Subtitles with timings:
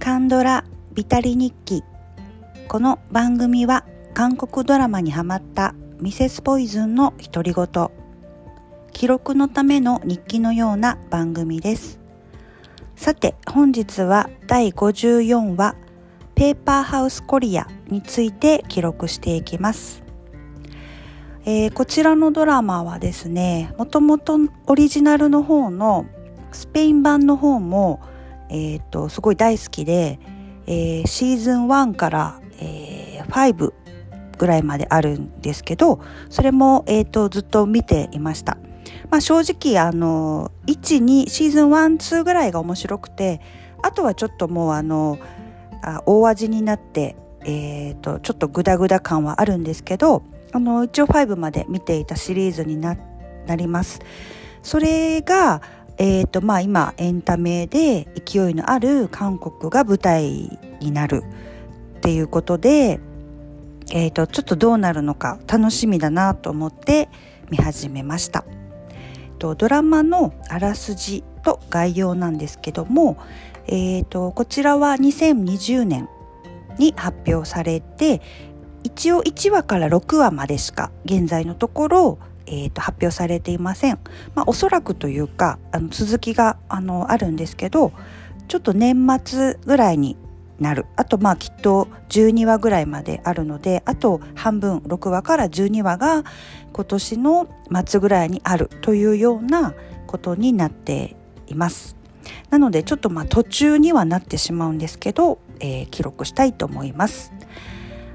[0.00, 1.84] カンドラビタリ日記。
[2.68, 3.84] この番組は
[4.14, 7.88] 韓国ドラマにハマったミセスポイズンの独り言。
[8.92, 12.00] 記録のための日記のような番組です。
[12.96, 15.76] さて本日は第54話
[16.34, 20.02] ペーパーハウスコリアについて記録していきます。
[21.44, 26.06] えー、こちらのドラマはですねもともとオリジナルの方の
[26.52, 28.00] スペイン版の方も、
[28.50, 30.18] えーと、すごい大好きで、
[30.66, 33.72] えー、シーズン1から、えー、5
[34.38, 36.00] ぐらいまであるんですけど
[36.30, 38.58] それも、えーと、ずっと見ていました。
[39.10, 43.40] まあ、正直あの12シーズン12ぐらいが面白くて
[43.82, 45.18] あとはちょっともうあの
[45.82, 50.22] あ大味になって、えーと、ちょっとグダグダ感はあるんですけど
[50.52, 52.96] あの一応5まで見ていたシリーズにな
[53.56, 54.00] ります。
[54.62, 55.62] それが
[56.02, 61.22] えーとまあ、今エンタメで勢いのある韓国が舞台になる
[61.98, 63.00] っていうことで、
[63.92, 67.10] えーと、ちょっとどうなるのか楽しみだなと思って
[67.50, 68.46] 見始めました。
[69.38, 73.18] とドラマのあらすじと概要なんですけども、
[73.66, 76.08] えーとこちらは2020年
[76.78, 78.22] に発表されて
[78.84, 83.98] 一応1話から6話までしか現在のところえーと、発表されていません。
[84.34, 87.92] まあ、おそらくというかあの続きがあのあるんですけど
[88.48, 90.16] ちょっと年末ぐらいに
[90.58, 96.24] なるあとまあきっと12話ぐらいまであるのであと半分6話から12話が
[96.72, 97.48] 今年の
[97.86, 99.74] 末ぐらいにあるというような
[100.06, 101.96] ことになっています。
[102.50, 107.32] なのでちょっとまあ途中にはなってしまうんですけど、えー、記録したいと思います。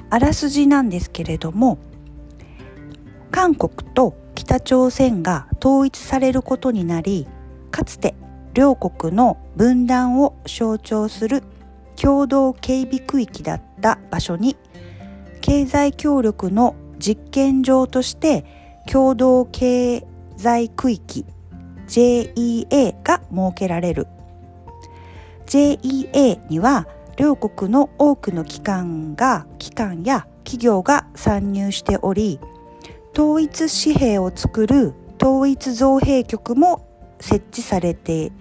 [0.09, 1.79] あらすじなんですけれども
[3.35, 7.27] 韓国と北朝鮮が統一されることになり
[7.69, 8.15] かつて
[8.53, 11.43] 両国の分断を象徴する
[11.97, 14.55] 共同警備区域だった場所に
[15.41, 18.45] 経済協力の実験場として
[18.89, 20.07] 共同経
[20.37, 21.25] 済区域
[21.89, 24.07] JEA が設けられる。
[25.45, 26.87] JEA には
[27.17, 32.39] 両国の多くの機関が機関や企業が参入しており
[33.15, 36.85] 統一紙幣を作る統一造幣局も
[37.21, 38.33] 設置されて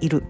[0.00, 0.24] いる。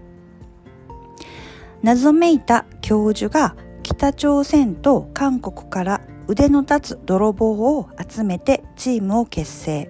[1.81, 9.89] 謎めいた教授が北朝鮮と韓国から腕の立つ泥棒を集めてチームを結成。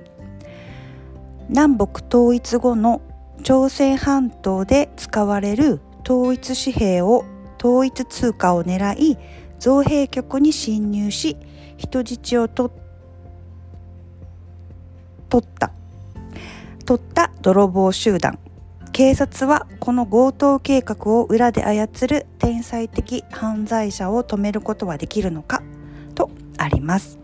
[1.50, 3.02] 南北統一後の
[3.44, 7.26] 朝鮮半島で使われる統一紙幣を
[7.62, 9.18] 統一通貨を狙い
[9.59, 11.36] 造幣局に侵入し
[11.76, 12.89] 人質を取って
[15.29, 15.72] 取った。
[16.85, 18.40] 取った泥棒集団。
[18.91, 25.62] 警察はこの強盗計画を裏で操る天才的犯罪者を止めることはできるのか？
[26.16, 27.17] とあります。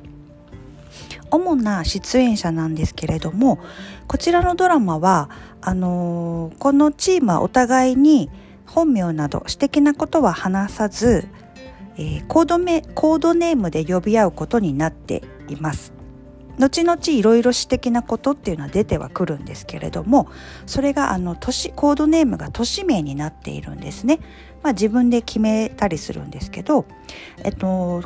[1.31, 3.59] 主な出演者なんですけれども
[4.07, 5.29] こちらのドラマは
[5.59, 8.29] あのー、このチームはお互いに
[8.67, 11.27] 本名など私的なことは話さず、
[11.97, 12.57] えー、コード
[12.93, 15.94] コードネームで呼び合うことになっています。
[16.59, 20.29] 後々いろいろ私的なことっていうのは出てはくるんですけれども
[20.65, 24.19] それがあの都市コードネームが都市名になっているんですね。
[24.63, 26.85] まあ、自分で決めたりするんですけど、
[27.43, 28.01] えっと、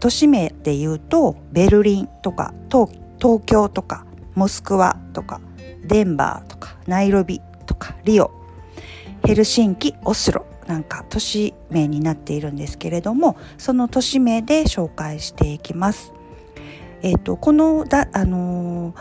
[0.00, 5.40] 都市名で言うとベルリンとか東東京とかモスクワとか
[5.84, 8.30] デンバーとかナイロビとかリオ
[9.24, 16.12] ヘルシンキオスロなんか都市名になっているんですけれどもその都市名で紹介していきます。
[17.04, 18.94] えーと、このだ、あの、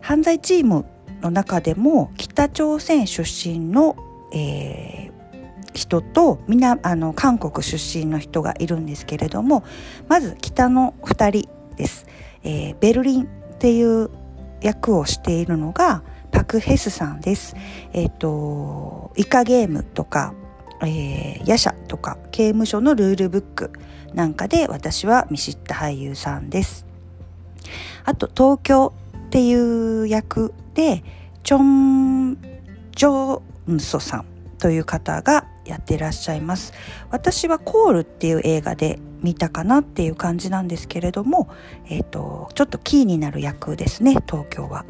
[0.00, 0.86] 犯罪チーム
[1.20, 3.96] の中でも北朝鮮出身の、
[4.32, 6.40] えー、人と
[6.82, 9.64] あの韓国出身の人がいるんですけれども
[10.08, 12.06] まず北の2人です、
[12.44, 13.26] えー、ベルリンっ
[13.58, 14.10] ていう
[14.60, 17.54] 役をしているのがパク・ヘスさんです。
[17.92, 20.34] え、ー、とイカゲームとか、
[20.82, 23.72] えー、ヤシャとか刑務所のルールブック
[24.14, 26.93] なんかで私は見知った俳優さんです。
[28.04, 28.92] あと東京
[29.26, 31.02] っていう役で
[31.42, 32.38] チョン・
[32.94, 34.26] ジョンソさん
[34.58, 36.72] という方がやってらっしゃいます
[37.10, 41.48] 私はコールっていう映画で見たかなっていう感じなんですけれども、
[41.88, 44.84] えーと、ちょっとキーになる役ですね東京は。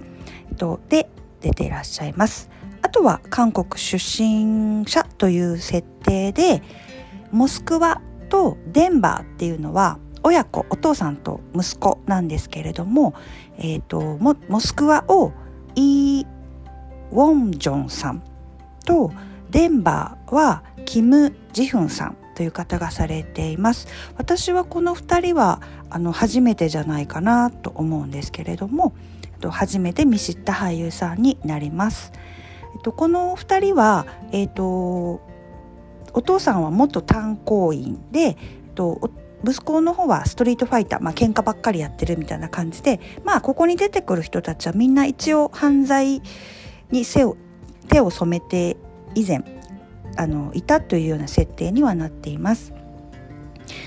[0.50, 1.08] えーと、で
[1.40, 2.50] 出てらっしゃいます。
[2.82, 6.62] あとは韓国出身者という設定で
[7.30, 13.14] モスクワとデンバーっていうのは親子お父さんと息子なんですけれども、
[13.58, 15.32] えーと、モモスクワを
[15.76, 16.24] イ・
[17.12, 18.22] ウォンジョンさん
[18.84, 19.12] と
[19.50, 23.86] デンバーはキム・ジフンさんという方がされています
[24.16, 28.92] 私はこの2人はあの初めてじゃないかなと思うんですけれども
[29.50, 32.12] 初めて見知った俳優さんになります。
[32.74, 35.20] えっと、この2人は、えっと、
[36.12, 38.36] お父さんは元炭鉱員で、えっ
[38.74, 39.10] と、
[39.46, 46.22] 息子の方はストリートファイター、まあ喧嘩ばっかりやってるみたいな感じでまあここに出てくる人たちはみんな一応犯罪
[46.90, 47.36] に背を
[47.88, 48.76] 手を染めて
[49.14, 49.44] 以前
[50.16, 52.72] あのいたというような設定にはなっています。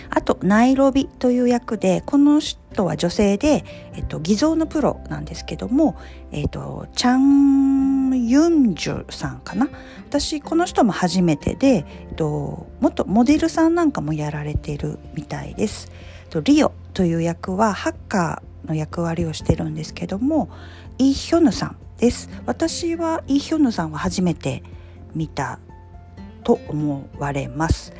[0.10, 3.64] あとナイロビという役でこの人は女性で、
[3.94, 5.98] えっと、偽造のプロなんですけども、
[6.32, 9.70] えっと、チャン・ユンジュさんかな？
[10.08, 15.92] 私この人も初めてで、えっと、元モデルさんなんかもやられてるみたいです。
[16.30, 20.50] とリオという役はハッカーの役割をしてるんですけども
[20.98, 22.30] イ・ヒョヌさんです。
[22.46, 24.64] 私はイ・ヒョヌさんは初めて
[25.16, 25.60] 見た
[26.44, 27.94] と思われます。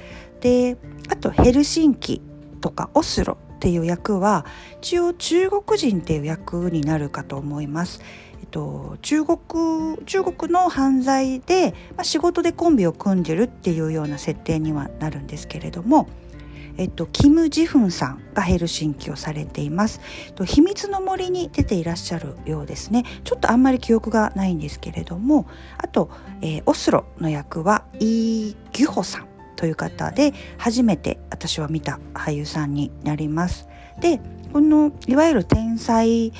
[0.48, 0.78] で
[1.10, 2.22] あとヘルシンキ
[2.62, 4.46] とかオスロっていう役は
[4.78, 8.02] 一応中国人っていう役になるかと思います。
[8.40, 16.08] えっと、中国中国の犯罪で、まあ、仕事でコンビを組んでるっていうような設定にはなるんですけれども、
[16.78, 20.00] えっと、キム・ジフンさんがヘルシンキをされています。
[20.36, 23.04] と秘密の森に出ていらっしゃるようですね。
[23.26, 25.48] ちょっとあんまり記憶がないんですけれども、
[25.78, 26.10] あと、
[26.42, 29.37] えー、オスロの役はイ・ギュホさん。
[29.58, 33.68] という方で初めて私は見た俳優さんになります。
[34.00, 34.22] で
[34.54, 36.32] このいわゆる天才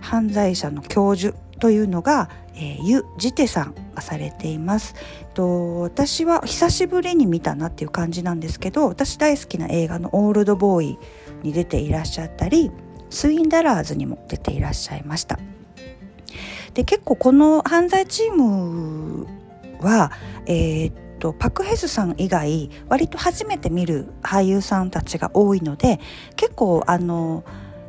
[0.00, 4.94] 犯罪者の教授というのが、えー、ユ・ジテさんがされています。
[5.34, 10.98] と私は久しぶりに見たなっていう感じなんですけど私大好きな映画の「オールドボーイ」
[11.42, 12.70] に出ていらっしゃったり
[13.08, 15.38] スインダラーズにも出ていらっしゃいました。
[16.74, 19.26] で結構この犯罪チーム
[19.80, 20.12] は、
[20.46, 26.00] えー、とパク・ヘスさん以外割と初めて見る俳優さんたちが多いので
[26.36, 27.44] 結構あの、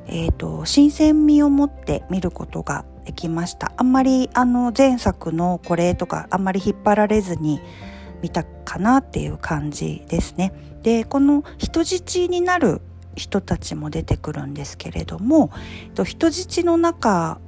[0.08, 7.60] えーと、新鮮味を持って見ることができましたあんまりあの前作のこれとかあんまり引っ張られずに
[8.22, 10.52] 見たかなっていう感じですね。
[10.84, 12.82] でこの人質になる
[13.16, 15.52] 人たちも出てくるんですけれども
[16.06, 17.40] 人質の中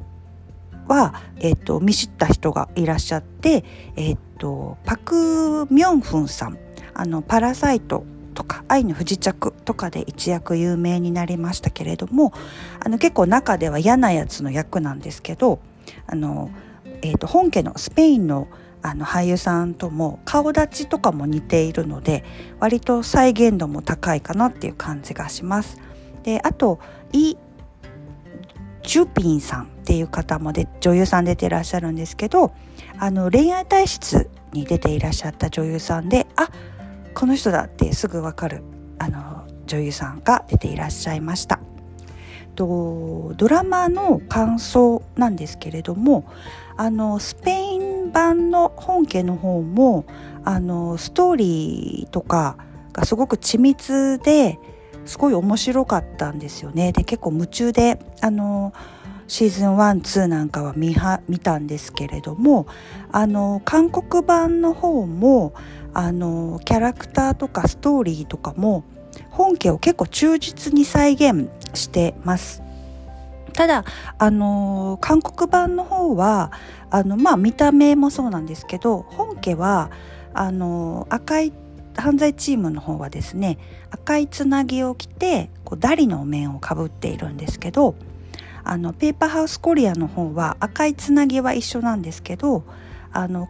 [0.88, 3.64] は、えーと、見知った人がいらっしゃって、
[3.96, 6.58] えーと、パク・ミョンフンさん
[6.94, 12.34] あのパラサイトとか愛の不時着とかで一躍有名になりましたけれども
[12.80, 15.60] あの結構中では嫌なやつの役なんですけど
[16.08, 16.50] あの、
[17.02, 18.48] えーと、本家のスペインの
[18.84, 22.24] あの俳優さんとも顔立ちとかも似ているので
[22.60, 25.78] 割と再現度も高いかなっていう感じがします。
[26.24, 26.80] であと
[27.12, 27.36] イ・
[28.82, 32.54] ジュピンさんっていう方もで女優さん出てらっしゃるんですけど
[32.98, 36.50] あの恋愛体質に出ていらっしゃった女優さんであ
[37.14, 38.64] この人だってすぐわかる
[39.00, 41.60] あの女優さんが出ていらっしゃいました。
[42.56, 46.26] とドラマの感想なんですけれども
[46.78, 50.06] あのスペイン版の本家の方も
[50.46, 52.56] あのストーリーとか
[52.94, 54.58] がすごく緻密で
[55.04, 56.94] すごい面白かったんですよね。
[56.94, 58.72] で結構夢中であの
[59.32, 62.68] シーズン12なんかは見は見たんですけれども
[63.14, 65.54] あの韓国版の方も
[65.94, 68.84] あのキャラクターとかストーリーとかも
[69.30, 72.62] 本家を結構忠実に再現してます。
[73.54, 73.86] ただ
[74.18, 76.52] あの韓国版の方は
[76.90, 79.92] あのまあ見た目もそうなんですけど本家は
[80.34, 81.54] あの赤い
[81.96, 83.60] 犯罪チームの方はですね
[83.92, 87.96] 赤いつなぎを着てこうダリの面をかぶっているんですけど
[88.64, 92.64] あのペーパーハウスコリアの方は赤いつなぎは一緒なんですけど
[93.12, 93.50] あの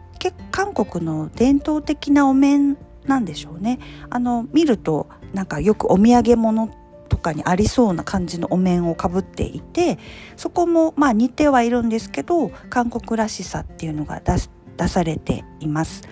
[0.50, 2.76] 韓国の伝統的なお面
[3.06, 3.78] なんでしょうね
[4.10, 6.70] あの見るとなんかよくお土産物
[7.08, 9.98] とかにありそうな感じのお面をかぶっていて
[10.36, 14.38] そこもまあ似てはいるんですけど韓国らしさっていうのが出
[14.76, 16.02] 出されています。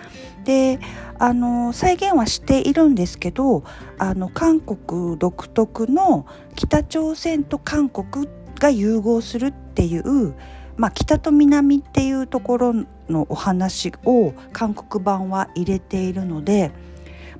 [0.45, 0.79] で
[1.19, 3.63] あの再現はしているんですけど
[3.99, 8.29] あの韓国独特の北朝鮮と韓国っ
[8.61, 10.35] が融合するっていう、
[10.77, 12.75] まあ、北と南っていうところ
[13.09, 16.71] のお話を韓国版は入れているので、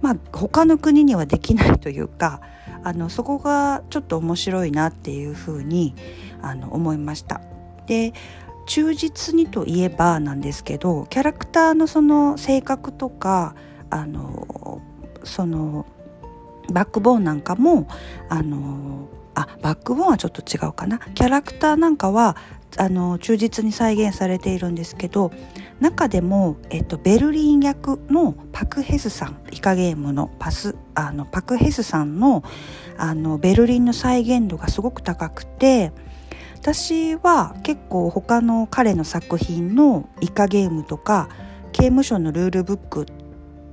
[0.01, 2.41] まあ、他の国にはできないというか
[2.83, 5.95] あのそこがちょっと面白いなっていうふうに
[6.43, 7.41] あの思いました。
[7.87, 8.13] で
[8.67, 13.55] 忠実にといえばなんですけどキャラクターのその性格とか
[13.91, 14.81] あの
[15.25, 15.87] その
[16.73, 17.89] バックボーンなんかも
[18.29, 20.99] あのあバックボーンはちょっと違うかな。
[20.99, 22.37] キャラクターなんかは
[22.77, 25.33] あの忠実に再現されているんですけど
[25.81, 32.45] 中でも、えっと、ベルリン役のパク・ヘスさんイカゲームのパスあのパク・ヘスさんの
[32.97, 35.93] あのベルリンの再現度がすごく高くて
[36.57, 41.31] 私は結構他の彼の作品のイカゲームとか
[41.73, 43.07] 刑務所のルールブック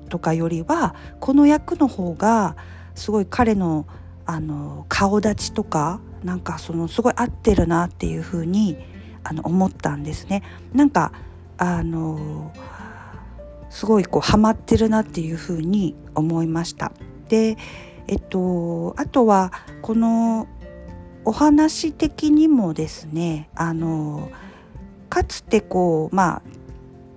[0.10, 2.56] とかよりはこの役の方が
[2.96, 3.86] すごい彼の
[4.28, 8.78] あの顔立ちとかなんかそのすごい合ってるなっていうふうに
[9.24, 10.44] あの思ったんですね。
[10.74, 11.14] なんか
[11.58, 12.52] あの
[13.70, 16.92] すごいこうハマってるなっていうふうに思いました。
[17.30, 17.58] で
[18.08, 20.48] えっとあとはこの
[21.26, 24.30] お話的にもですねあの
[25.10, 26.42] かつてこうまあ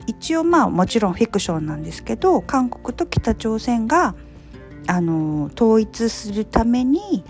[0.07, 4.15] 一応まあもちろんフィクションなんですけど韓国と北朝鮮が
[4.91, 7.25] あの統一するために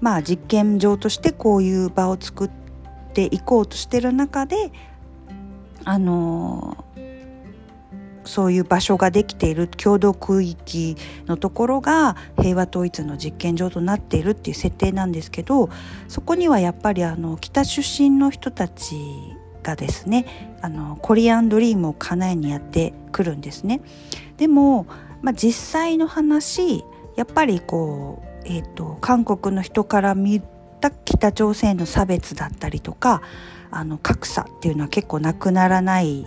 [0.00, 2.50] まあ実験場としてこういう場を作っ
[3.12, 4.70] ていこうとしてる中で
[5.84, 6.84] あの
[8.24, 15.68] そういう場所ができている共同区域のところが平和統一の実験場となっているっていう設定なんですけど
[16.06, 18.94] そこにはやっぱりあの北出身の人たち
[19.64, 23.80] がですねあのコリアンドリームを叶えにやってくるんですね。
[24.36, 24.86] でも、
[25.22, 26.84] まあ、実際の話
[27.16, 30.40] やっぱりこう、えーと、韓国の人から見
[30.80, 33.22] た北朝鮮の差別だったりとか
[33.70, 36.26] あの格差っていうのは結構なくならない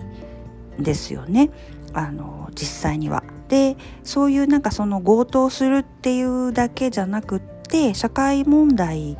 [0.78, 1.50] んですよね
[1.92, 3.22] あの実際には。
[3.48, 9.18] でそういうなんかその強盗するっていうだけじゃなくって社会問題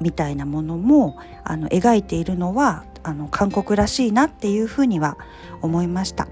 [0.00, 5.18] みたいなものもあの描いているのはあの韓国らしいなっていうふうには
[5.62, 6.28] 思いました。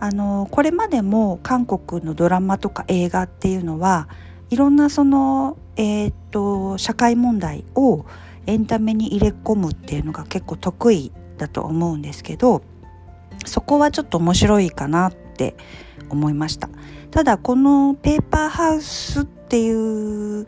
[0.00, 4.08] あのこれまでも韓国のドラマとか映画っていうのは
[4.50, 8.06] いろんなその、えーと、社会問題を
[8.46, 12.62] エンタメに入れ込むっていうのが結構得意だと思うんですけど
[13.44, 15.54] そこはちょっと面白いかなって
[16.08, 16.68] 思いました。
[17.10, 20.46] ただこの「ペーパーハウス」っていう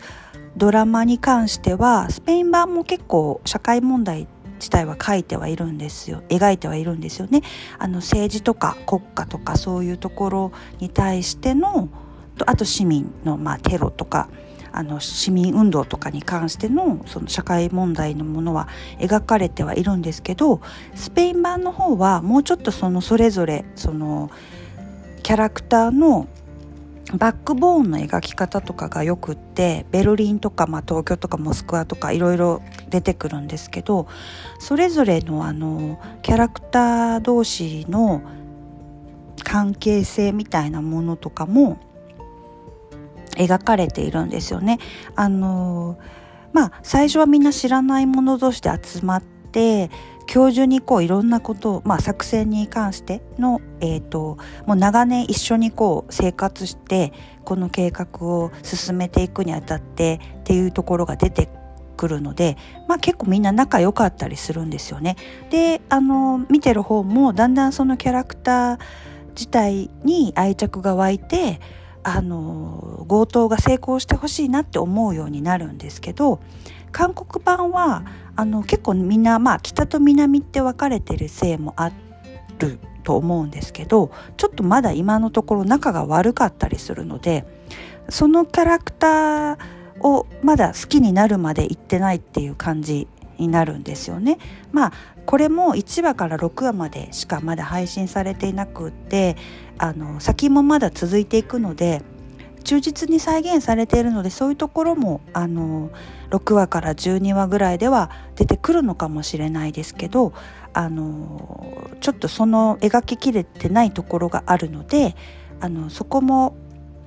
[0.56, 6.22] ドラマに関してはスペイン版も結構社会問題って自体は書いてはいるんですよ。
[6.28, 7.42] 描いてはいるんですよね。
[7.78, 11.88] あの政治とか国家とかそういうところに対しての
[12.46, 14.28] あと市民のまあテロとか
[14.72, 20.60] あの市民運動とかに関してのその社会問題のものは描かれてはいるんですけど
[20.94, 24.30] スペイン版の方はもうちょっとそのそれぞれその
[25.22, 26.28] キャラクターの
[27.16, 34.06] バックボーンの描き方とかがよくってベルリンとか、まあ、東京とかモスクワとかいろいろ出てくるんですけど
[34.58, 38.22] それぞれのあのキャラクター同士の
[39.42, 41.78] 関係性みたいなものとかも
[43.36, 44.78] 描かれているんですよね。
[45.16, 45.98] あの
[46.52, 49.90] まあ最初はみんな知らない者同士で集まって
[50.32, 57.12] 今日中にこういろんなことを、まあ、作戦に関しての、えーと、もう長年一緒にこう生活して
[57.44, 61.48] この計画を進めていくにあたってっていうところが出て
[62.00, 62.56] くるので、
[62.88, 65.16] まあ、結構みんな仲良かったりするんですよね。
[65.50, 68.78] であの見てる方もだんだんそのキャラクター
[69.30, 71.60] 自体に愛着が湧いて
[72.02, 76.40] あの強盗が成功してほしいなって思うようになるんですけど
[76.90, 78.04] 韓国版は
[78.34, 81.90] あの結構みんな、まあ、北と南って分かれてるせいもあ
[82.58, 87.44] ると思うんですけどちょっとまだ今のところ仲が悪かったりするので
[88.08, 94.38] そのキャラクターをまだ好きになるまで行ってないっていう感じになるんですよね。
[94.72, 94.92] まあ
[95.26, 99.36] これも1話から6話までしかまだ配信されていなくって
[99.78, 102.02] あの先もまだ続いていくので
[102.64, 105.90] 忠実に再現されているのでそういうところもあの
[106.30, 110.32] 6話から12話ぐらいでは出てくるのかもしれないですけど
[110.72, 115.16] あのちょっとその描ききれてないところがあるので
[115.60, 116.56] あのそこも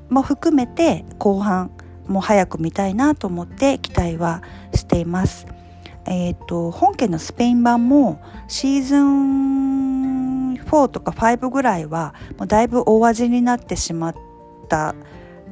[0.09, 1.71] も含めて後半
[2.07, 4.41] も早く見たいなと思って期待は
[4.73, 5.47] しています。
[6.05, 14.15] えーと、本家のスペイン版もシーズン4とか5ぐらいはもうだいぶ大味になってしまっ
[14.67, 14.95] た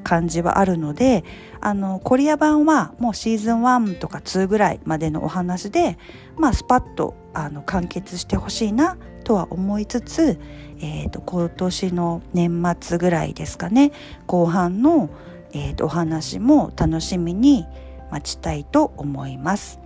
[0.03, 1.24] 感じはあるので
[1.62, 5.98] あのコリア版はもうシーズン1とか2ぐらいまでのお話で、
[6.38, 10.39] まあ、スパッとあの完結してほしいなとは思いつつ、
[10.79, 13.91] えーと、今年の年末ぐらいですかね
[14.25, 15.10] 後半の、
[15.53, 17.65] えーとお話も楽しみに
[18.12, 19.79] 待ちたいと思います。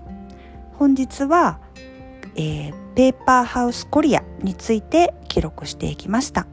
[0.78, 1.60] 本日は、
[2.36, 6.48] えー、ペーパーハウスコリアについて記録していきました。